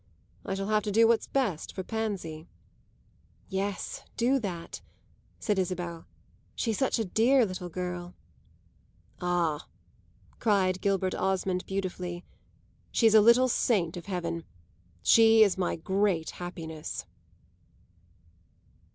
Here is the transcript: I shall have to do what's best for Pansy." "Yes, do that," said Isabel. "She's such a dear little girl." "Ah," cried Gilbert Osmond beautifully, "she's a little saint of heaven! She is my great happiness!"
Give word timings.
I 0.43 0.55
shall 0.55 0.69
have 0.69 0.81
to 0.85 0.91
do 0.91 1.07
what's 1.07 1.27
best 1.27 1.75
for 1.75 1.83
Pansy." 1.83 2.47
"Yes, 3.49 4.01
do 4.17 4.39
that," 4.39 4.81
said 5.39 5.59
Isabel. 5.59 6.07
"She's 6.55 6.79
such 6.79 6.97
a 6.97 7.05
dear 7.05 7.45
little 7.45 7.69
girl." 7.69 8.15
"Ah," 9.21 9.67
cried 10.39 10.81
Gilbert 10.81 11.13
Osmond 11.13 11.67
beautifully, 11.67 12.25
"she's 12.91 13.13
a 13.13 13.21
little 13.21 13.47
saint 13.47 13.95
of 13.95 14.07
heaven! 14.07 14.43
She 15.03 15.43
is 15.43 15.55
my 15.55 15.75
great 15.75 16.31
happiness!" 16.31 17.05